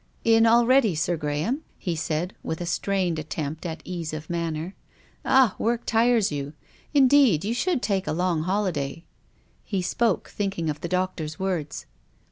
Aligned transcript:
*' 0.17 0.23
In 0.35 0.47
already, 0.47 0.95
Sir 0.95 1.15
Graham?" 1.15 1.61
he 1.77 1.95
said, 1.95 2.33
with 2.41 2.59
a 2.59 2.65
strained 2.65 3.19
attempt 3.19 3.67
at 3.67 3.83
ease 3.85 4.13
of 4.15 4.31
manner." 4.31 4.73
Ah! 5.25 5.53
work 5.59 5.85
tires 5.85 6.31
you. 6.31 6.53
Indeed 6.91 7.45
you 7.45 7.53
should 7.53 7.83
take 7.83 8.07
a 8.07 8.11
long 8.11 8.41
holi 8.41 8.71
day." 8.71 9.05
He 9.63 9.83
spoke, 9.83 10.29
thinking 10.29 10.71
of 10.71 10.81
the 10.81 10.87
doctor's 10.89 11.37
words. 11.37 11.85